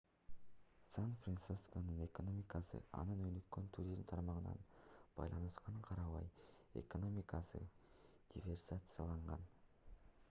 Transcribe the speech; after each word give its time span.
сан-францисконун 0.91 1.99
экономикасы 2.05 2.79
анын 3.01 3.21
өнүккөн 3.27 3.67
туризм 3.77 4.01
тармагына 4.13 4.55
байланышканына 5.21 5.85
карабай 5.91 6.33
экономикасы 6.83 7.65
диверсификацияланган 7.69 9.49